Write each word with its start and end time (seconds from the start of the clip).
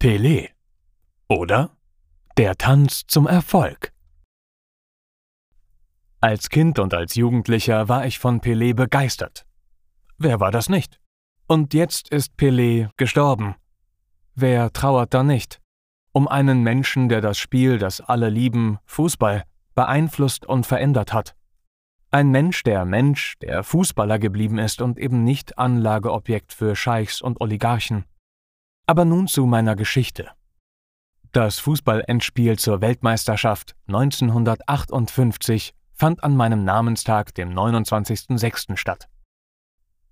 Pelé. 0.00 0.50
Oder 1.28 1.76
der 2.36 2.54
Tanz 2.54 3.08
zum 3.08 3.26
Erfolg. 3.26 3.92
Als 6.20 6.50
Kind 6.50 6.78
und 6.78 6.94
als 6.94 7.16
Jugendlicher 7.16 7.88
war 7.88 8.06
ich 8.06 8.20
von 8.20 8.40
Pelé 8.40 8.74
begeistert. 8.74 9.44
Wer 10.16 10.38
war 10.38 10.52
das 10.52 10.68
nicht? 10.68 11.00
Und 11.48 11.74
jetzt 11.74 12.10
ist 12.10 12.34
Pelé 12.36 12.90
gestorben. 12.96 13.56
Wer 14.36 14.72
trauert 14.72 15.14
da 15.14 15.24
nicht? 15.24 15.60
Um 16.12 16.28
einen 16.28 16.62
Menschen, 16.62 17.08
der 17.08 17.20
das 17.20 17.36
Spiel, 17.36 17.78
das 17.78 18.00
alle 18.00 18.30
lieben, 18.30 18.78
Fußball, 18.84 19.42
beeinflusst 19.74 20.46
und 20.46 20.64
verändert 20.64 21.12
hat. 21.12 21.34
Ein 22.12 22.30
Mensch, 22.30 22.62
der 22.62 22.84
Mensch, 22.84 23.36
der 23.40 23.64
Fußballer 23.64 24.20
geblieben 24.20 24.58
ist 24.58 24.80
und 24.80 24.96
eben 24.96 25.24
nicht 25.24 25.58
Anlageobjekt 25.58 26.52
für 26.52 26.76
Scheichs 26.76 27.20
und 27.20 27.40
Oligarchen. 27.40 28.04
Aber 28.88 29.04
nun 29.04 29.26
zu 29.26 29.44
meiner 29.44 29.76
Geschichte. 29.76 30.30
Das 31.32 31.58
Fußballendspiel 31.58 32.58
zur 32.58 32.80
Weltmeisterschaft 32.80 33.76
1958 33.86 35.74
fand 35.92 36.24
an 36.24 36.34
meinem 36.34 36.64
Namenstag, 36.64 37.34
dem 37.34 37.50
29.06. 37.50 38.78
statt. 38.78 39.10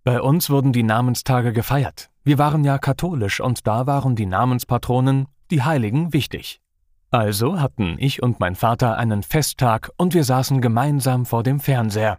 Bei 0.05 0.21
uns 0.21 0.51
wurden 0.51 0.75
die 0.75 0.83
Namenstage 0.83 1.55
gefeiert. 1.55 2.11
Wir 2.23 2.37
waren 2.37 2.65
ja 2.65 2.77
katholisch 2.77 3.41
und 3.41 3.67
da 3.67 3.87
waren 3.87 4.15
die 4.15 4.27
Namenspatronen, 4.27 5.27
die 5.51 5.63
Heiligen, 5.63 6.13
wichtig. 6.13 6.61
Also 7.11 7.59
hatten 7.59 7.97
ich 7.99 8.23
und 8.23 8.41
mein 8.41 8.57
Vater 8.57 8.99
einen 8.99 9.23
Festtag 9.23 9.91
und 9.97 10.13
wir 10.13 10.25
saßen 10.25 10.61
gemeinsam 10.61 11.25
vor 11.25 11.43
dem 11.43 11.61
Fernseher. 11.61 12.19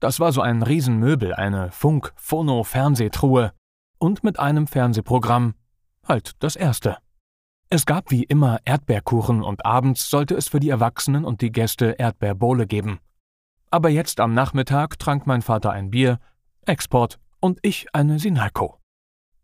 Das 0.00 0.20
war 0.20 0.32
so 0.32 0.40
ein 0.40 0.62
Riesenmöbel, 0.62 1.34
eine 1.34 1.70
Funk-Phono-Fernsehtruhe 1.70 3.52
und 3.98 4.24
mit 4.24 4.38
einem 4.38 4.66
Fernsehprogramm, 4.66 5.54
Halt 6.06 6.32
das 6.40 6.56
erste. 6.56 6.98
Es 7.68 7.86
gab 7.86 8.10
wie 8.10 8.24
immer 8.24 8.58
Erdbeerkuchen 8.64 9.42
und 9.42 9.64
abends 9.64 10.10
sollte 10.10 10.34
es 10.34 10.48
für 10.48 10.60
die 10.60 10.68
Erwachsenen 10.68 11.24
und 11.24 11.40
die 11.40 11.52
Gäste 11.52 11.96
Erdbeerbowle 11.98 12.66
geben. 12.66 13.00
Aber 13.70 13.88
jetzt 13.88 14.20
am 14.20 14.34
Nachmittag 14.34 14.98
trank 14.98 15.26
mein 15.26 15.42
Vater 15.42 15.70
ein 15.70 15.90
Bier, 15.90 16.18
Export 16.66 17.18
und 17.40 17.58
ich 17.62 17.94
eine 17.94 18.18
Sinalco. 18.18 18.78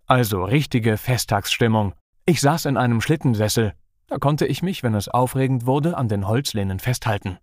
Also 0.07 0.45
richtige 0.45 0.97
Festtagsstimmung. 0.97 1.95
Ich 2.25 2.41
saß 2.41 2.65
in 2.65 2.77
einem 2.77 3.01
Schlittensessel, 3.01 3.75
da 4.07 4.17
konnte 4.17 4.47
ich 4.47 4.63
mich, 4.63 4.83
wenn 4.83 4.95
es 4.95 5.09
aufregend 5.09 5.67
wurde, 5.67 5.97
an 5.97 6.09
den 6.09 6.27
Holzlehnen 6.27 6.79
festhalten. 6.79 7.39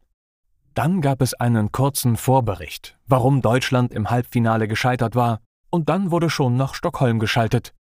Dann 0.73 0.99
gab 0.99 1.21
es 1.21 1.35
einen 1.35 1.71
kurzen 1.71 2.17
Vorbericht, 2.17 2.97
warum 3.05 3.41
Deutschland 3.41 3.93
im 3.93 4.09
Halbfinale 4.09 4.67
gescheitert 4.67 5.15
war, 5.15 5.41
und 5.69 5.89
dann 5.89 6.09
wurde 6.09 6.29
schon 6.31 6.57
nach 6.57 6.73
Stockholm 6.73 7.19
geschaltet. 7.19 7.74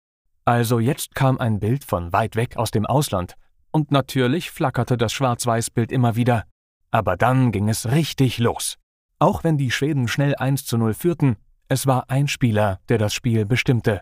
Also 0.45 0.79
jetzt 0.79 1.15
kam 1.15 1.37
ein 1.37 1.59
Bild 1.59 1.83
von 1.83 2.11
weit 2.11 2.35
weg 2.35 2.57
aus 2.57 2.71
dem 2.71 2.85
Ausland, 2.85 3.35
und 3.73 3.91
natürlich 3.91 4.51
flackerte 4.51 4.97
das 4.97 5.11
Schwarz-Weiß-Bild 5.13 5.91
immer 5.91 6.15
wieder. 6.15 6.45
Aber 6.91 7.17
dann 7.17 7.51
ging 7.51 7.69
es 7.69 7.91
richtig 7.91 8.37
los. 8.37 8.77
Auch 9.17 9.43
wenn 9.43 9.57
die 9.57 9.71
Schweden 9.71 10.07
schnell 10.07 10.35
1 10.35 10.65
zu 10.65 10.77
0 10.77 10.93
führten, 10.93 11.37
es 11.69 11.87
war 11.87 12.09
ein 12.09 12.27
Spieler, 12.27 12.79
der 12.87 12.99
das 12.99 13.15
Spiel 13.15 13.45
bestimmte. 13.45 14.01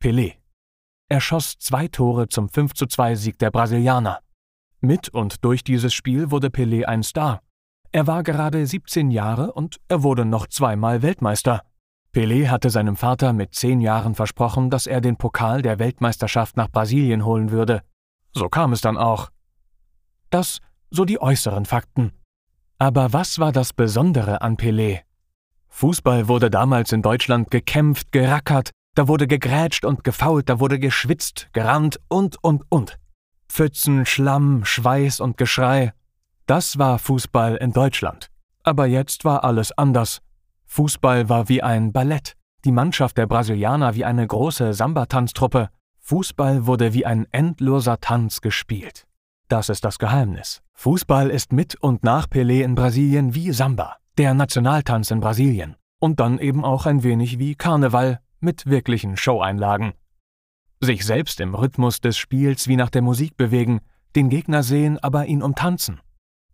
Pelé. 0.00 0.34
Er 1.08 1.20
schoss 1.20 1.58
zwei 1.58 1.88
Tore 1.88 2.28
zum 2.28 2.48
5 2.48 2.74
zu 2.74 2.86
2 2.86 3.16
Sieg 3.16 3.38
der 3.38 3.50
Brasilianer. 3.50 4.20
Mit 4.80 5.08
und 5.08 5.44
durch 5.44 5.64
dieses 5.64 5.92
Spiel 5.92 6.30
wurde 6.30 6.48
Pelé 6.48 6.84
ein 6.84 7.02
Star. 7.02 7.42
Er 7.90 8.06
war 8.06 8.22
gerade 8.22 8.64
17 8.64 9.10
Jahre 9.10 9.52
und 9.52 9.80
er 9.88 10.04
wurde 10.04 10.24
noch 10.24 10.46
zweimal 10.46 11.02
Weltmeister. 11.02 11.62
Pelé 12.12 12.48
hatte 12.48 12.68
seinem 12.68 12.96
Vater 12.96 13.32
mit 13.32 13.54
zehn 13.54 13.80
Jahren 13.80 14.14
versprochen, 14.14 14.68
dass 14.68 14.86
er 14.86 15.00
den 15.00 15.16
Pokal 15.16 15.62
der 15.62 15.78
Weltmeisterschaft 15.78 16.56
nach 16.56 16.68
Brasilien 16.70 17.24
holen 17.24 17.50
würde. 17.50 17.82
So 18.32 18.48
kam 18.48 18.72
es 18.72 18.80
dann 18.82 18.98
auch. 18.98 19.30
Das 20.30 20.60
so 20.90 21.04
die 21.04 21.20
äußeren 21.20 21.64
Fakten. 21.64 22.12
Aber 22.78 23.12
was 23.12 23.38
war 23.38 23.52
das 23.52 23.72
Besondere 23.72 24.42
an 24.42 24.56
Pelé? 24.56 25.00
Fußball 25.68 26.28
wurde 26.28 26.50
damals 26.50 26.92
in 26.92 27.00
Deutschland 27.00 27.50
gekämpft, 27.50 28.12
gerackert, 28.12 28.70
da 28.94 29.08
wurde 29.08 29.26
gegrätscht 29.26 29.86
und 29.86 30.04
gefault, 30.04 30.50
da 30.50 30.60
wurde 30.60 30.78
geschwitzt, 30.78 31.48
gerannt 31.54 31.98
und, 32.08 32.36
und, 32.44 32.64
und. 32.68 32.98
Pfützen, 33.48 34.04
Schlamm, 34.04 34.66
Schweiß 34.66 35.20
und 35.20 35.38
Geschrei. 35.38 35.92
Das 36.46 36.78
war 36.78 36.98
Fußball 36.98 37.56
in 37.56 37.72
Deutschland. 37.72 38.30
Aber 38.62 38.86
jetzt 38.86 39.24
war 39.24 39.44
alles 39.44 39.72
anders. 39.72 40.20
Fußball 40.72 41.28
war 41.28 41.50
wie 41.50 41.62
ein 41.62 41.92
Ballett, 41.92 42.34
die 42.64 42.72
Mannschaft 42.72 43.18
der 43.18 43.26
Brasilianer 43.26 43.94
wie 43.94 44.06
eine 44.06 44.26
große 44.26 44.72
Samba-Tanztruppe. 44.72 45.68
Fußball 45.98 46.64
wurde 46.64 46.94
wie 46.94 47.04
ein 47.04 47.26
endloser 47.30 48.00
Tanz 48.00 48.40
gespielt. 48.40 49.06
Das 49.48 49.68
ist 49.68 49.84
das 49.84 49.98
Geheimnis. 49.98 50.62
Fußball 50.72 51.28
ist 51.28 51.52
mit 51.52 51.74
und 51.74 52.04
nach 52.04 52.26
Pelé 52.26 52.62
in 52.62 52.74
Brasilien 52.74 53.34
wie 53.34 53.52
Samba, 53.52 53.96
der 54.16 54.32
Nationaltanz 54.32 55.10
in 55.10 55.20
Brasilien. 55.20 55.76
Und 56.00 56.20
dann 56.20 56.38
eben 56.38 56.64
auch 56.64 56.86
ein 56.86 57.02
wenig 57.02 57.38
wie 57.38 57.54
Karneval 57.54 58.20
mit 58.40 58.64
wirklichen 58.64 59.18
Showeinlagen. 59.18 59.92
Sich 60.80 61.04
selbst 61.04 61.38
im 61.40 61.54
Rhythmus 61.54 62.00
des 62.00 62.16
Spiels 62.16 62.66
wie 62.66 62.76
nach 62.76 62.88
der 62.88 63.02
Musik 63.02 63.36
bewegen, 63.36 63.82
den 64.16 64.30
Gegner 64.30 64.62
sehen, 64.62 64.98
aber 64.98 65.26
ihn 65.26 65.42
umtanzen. 65.42 66.00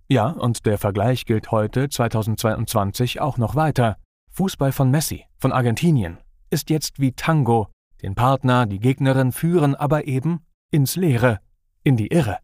Ja, 0.09 0.31
und 0.31 0.67
der 0.67 0.77
Vergleich 0.77 1.25
gilt 1.25 1.53
heute, 1.53 1.89
2022, 1.89 3.21
auch 3.21 3.39
noch 3.39 3.55
weiter. 3.55 3.97
Fußball 4.39 4.71
von 4.71 4.93
Messi, 4.93 5.25
von 5.37 5.51
Argentinien, 5.51 6.19
ist 6.49 6.71
jetzt 6.71 7.01
wie 7.01 7.11
Tango, 7.11 7.67
den 8.03 8.15
Partner, 8.15 8.67
die 8.67 8.79
Gegnerin 8.79 9.33
führen 9.33 9.75
aber 9.75 10.07
eben 10.07 10.47
ins 10.71 10.95
Leere, 10.95 11.41
in 11.83 11.97
die 11.97 12.07
Irre. 12.07 12.39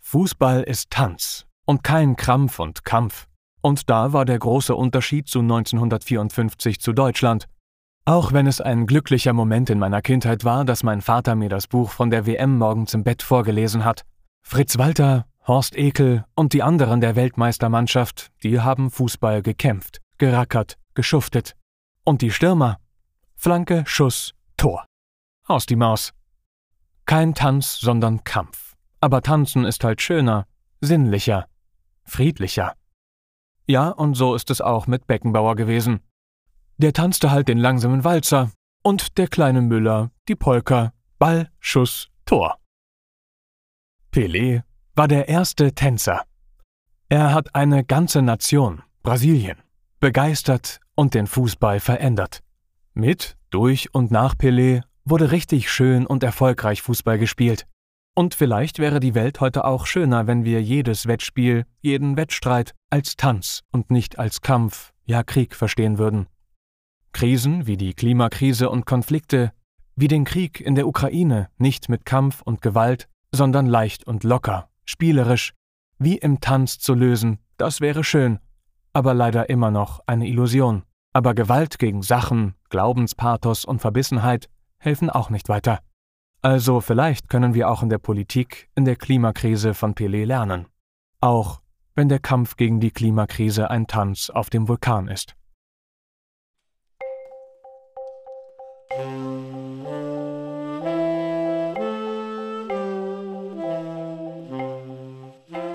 Fußball 0.00 0.64
ist 0.64 0.90
Tanz 0.90 1.46
und 1.66 1.84
kein 1.84 2.16
Krampf 2.16 2.58
und 2.58 2.84
Kampf. 2.84 3.28
Und 3.60 3.88
da 3.88 4.12
war 4.12 4.24
der 4.24 4.40
große 4.40 4.74
Unterschied 4.74 5.28
zu 5.28 5.38
1954 5.38 6.80
zu 6.80 6.92
Deutschland. 6.92 7.46
Auch 8.04 8.32
wenn 8.32 8.48
es 8.48 8.60
ein 8.60 8.86
glücklicher 8.86 9.32
Moment 9.32 9.70
in 9.70 9.78
meiner 9.78 10.02
Kindheit 10.02 10.42
war, 10.42 10.64
dass 10.64 10.82
mein 10.82 11.00
Vater 11.00 11.36
mir 11.36 11.48
das 11.48 11.68
Buch 11.68 11.90
von 11.90 12.10
der 12.10 12.26
WM 12.26 12.58
morgens 12.58 12.92
im 12.92 13.04
Bett 13.04 13.22
vorgelesen 13.22 13.84
hat. 13.84 14.02
Fritz 14.42 14.78
Walter, 14.78 15.26
Horst 15.46 15.76
Ekel 15.76 16.24
und 16.34 16.54
die 16.54 16.64
anderen 16.64 17.00
der 17.00 17.14
Weltmeistermannschaft, 17.14 18.32
die 18.42 18.58
haben 18.58 18.90
Fußball 18.90 19.42
gekämpft, 19.42 20.00
gerackert, 20.18 20.76
geschuftet. 21.00 21.56
Und 22.04 22.20
die 22.20 22.30
Stürmer? 22.30 22.78
Flanke, 23.34 23.84
Schuss, 23.86 24.34
Tor. 24.58 24.84
Aus 25.46 25.64
die 25.64 25.76
Maus. 25.76 26.12
Kein 27.06 27.34
Tanz, 27.34 27.78
sondern 27.78 28.22
Kampf. 28.22 28.76
Aber 29.00 29.22
tanzen 29.22 29.64
ist 29.64 29.82
halt 29.82 30.02
schöner, 30.02 30.46
sinnlicher, 30.82 31.48
friedlicher. 32.04 32.74
Ja, 33.66 33.88
und 33.88 34.14
so 34.14 34.34
ist 34.34 34.50
es 34.50 34.60
auch 34.60 34.86
mit 34.86 35.06
Beckenbauer 35.06 35.56
gewesen. 35.56 36.00
Der 36.76 36.92
tanzte 36.92 37.30
halt 37.30 37.48
den 37.48 37.58
langsamen 37.58 38.04
Walzer 38.04 38.50
und 38.82 39.16
der 39.16 39.28
kleine 39.28 39.62
Müller 39.62 40.10
die 40.28 40.36
Polka, 40.36 40.92
Ball, 41.18 41.50
Schuss, 41.60 42.10
Tor. 42.26 42.58
Pelé 44.12 44.62
war 44.94 45.08
der 45.08 45.28
erste 45.28 45.72
Tänzer. 45.74 46.26
Er 47.08 47.32
hat 47.32 47.54
eine 47.54 47.84
ganze 47.84 48.20
Nation, 48.20 48.82
Brasilien, 49.02 49.56
begeistert 49.98 50.80
und 51.00 51.14
den 51.14 51.26
Fußball 51.26 51.80
verändert. 51.80 52.42
Mit, 52.92 53.38
durch 53.48 53.94
und 53.94 54.10
nach 54.10 54.34
Pelé 54.34 54.82
wurde 55.06 55.32
richtig 55.32 55.70
schön 55.72 56.06
und 56.06 56.22
erfolgreich 56.22 56.82
Fußball 56.82 57.18
gespielt. 57.18 57.66
Und 58.14 58.34
vielleicht 58.34 58.78
wäre 58.78 59.00
die 59.00 59.14
Welt 59.14 59.40
heute 59.40 59.64
auch 59.64 59.86
schöner, 59.86 60.26
wenn 60.26 60.44
wir 60.44 60.62
jedes 60.62 61.06
Wettspiel, 61.06 61.64
jeden 61.80 62.18
Wettstreit 62.18 62.74
als 62.90 63.16
Tanz 63.16 63.62
und 63.72 63.90
nicht 63.90 64.18
als 64.18 64.42
Kampf, 64.42 64.92
ja 65.06 65.22
Krieg 65.22 65.54
verstehen 65.54 65.96
würden. 65.96 66.26
Krisen 67.12 67.66
wie 67.66 67.78
die 67.78 67.94
Klimakrise 67.94 68.68
und 68.68 68.84
Konflikte, 68.84 69.52
wie 69.96 70.08
den 70.08 70.26
Krieg 70.26 70.60
in 70.60 70.74
der 70.74 70.86
Ukraine, 70.86 71.48
nicht 71.56 71.88
mit 71.88 72.04
Kampf 72.04 72.42
und 72.42 72.60
Gewalt, 72.60 73.08
sondern 73.32 73.64
leicht 73.64 74.06
und 74.06 74.22
locker, 74.22 74.68
spielerisch, 74.84 75.54
wie 75.98 76.18
im 76.18 76.40
Tanz 76.40 76.78
zu 76.78 76.92
lösen, 76.92 77.38
das 77.56 77.80
wäre 77.80 78.04
schön 78.04 78.38
aber 78.92 79.14
leider 79.14 79.48
immer 79.48 79.70
noch 79.70 80.00
eine 80.06 80.26
Illusion. 80.26 80.82
Aber 81.12 81.34
Gewalt 81.34 81.78
gegen 81.78 82.02
Sachen, 82.02 82.54
Glaubenspathos 82.68 83.64
und 83.64 83.80
Verbissenheit 83.80 84.48
helfen 84.78 85.10
auch 85.10 85.28
nicht 85.28 85.48
weiter. 85.48 85.80
Also 86.40 86.80
vielleicht 86.80 87.28
können 87.28 87.52
wir 87.52 87.68
auch 87.68 87.82
in 87.82 87.88
der 87.88 87.98
Politik 87.98 88.70
in 88.76 88.84
der 88.84 88.96
Klimakrise 88.96 89.74
von 89.74 89.94
Pelé 89.94 90.24
lernen. 90.24 90.66
Auch 91.20 91.60
wenn 91.94 92.08
der 92.08 92.20
Kampf 92.20 92.56
gegen 92.56 92.80
die 92.80 92.92
Klimakrise 92.92 93.70
ein 93.70 93.86
Tanz 93.88 94.30
auf 94.30 94.50
dem 94.50 94.68
Vulkan 94.68 95.08
ist. 95.08 95.34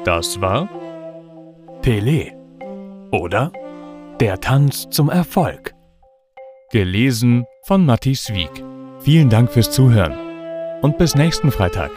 Das 0.06 0.40
war 0.40 0.70
Pelé. 1.82 2.34
Oder 3.12 3.52
Der 4.22 4.40
Tanz 4.40 4.88
zum 4.92 5.10
Erfolg. 5.10 5.74
Gelesen 6.72 7.44
von 7.64 7.86
Matti 7.86 8.14
Wieg. 8.14 8.64
Vielen 9.02 9.30
Dank 9.30 9.52
fürs 9.52 9.72
Zuhören 9.72 10.14
und 10.82 10.98
bis 10.98 11.16
nächsten 11.16 11.52
Freitag. 11.52 11.92